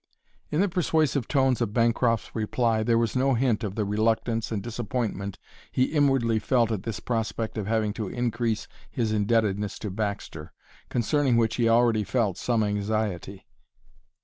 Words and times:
In 0.49 0.61
the 0.61 0.67
persuasive 0.67 1.27
tones 1.27 1.61
of 1.61 1.73
Bancroft's 1.73 2.33
reply 2.35 2.81
there 2.81 2.97
was 2.97 3.15
no 3.15 3.35
hint 3.35 3.63
of 3.63 3.75
the 3.75 3.85
reluctance 3.85 4.51
and 4.51 4.59
disappointment 4.59 5.37
he 5.71 5.83
inwardly 5.93 6.39
felt 6.39 6.71
at 6.71 6.81
this 6.81 6.99
prospect 6.99 7.55
of 7.55 7.67
having 7.67 7.93
to 7.93 8.07
increase 8.07 8.67
his 8.89 9.11
indebtedness 9.11 9.77
to 9.77 9.91
Baxter, 9.91 10.53
concerning 10.89 11.37
which 11.37 11.57
he 11.57 11.69
already 11.69 12.03
felt 12.03 12.37
some 12.39 12.63
anxiety. 12.63 13.45